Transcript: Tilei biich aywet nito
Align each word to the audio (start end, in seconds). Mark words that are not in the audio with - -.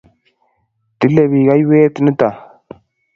Tilei 0.99 1.27
biich 1.31 1.51
aywet 1.53 1.95
nito 2.01 2.29